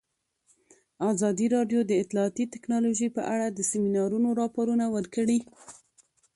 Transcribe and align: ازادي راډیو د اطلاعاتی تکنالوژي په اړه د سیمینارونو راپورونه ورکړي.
ازادي 1.11 1.47
راډیو 1.55 1.79
د 1.85 1.91
اطلاعاتی 2.03 2.43
تکنالوژي 2.53 3.07
په 3.15 3.21
اړه 3.33 3.47
د 3.49 3.59
سیمینارونو 3.71 4.29
راپورونه 4.41 4.85
ورکړي. 4.95 5.39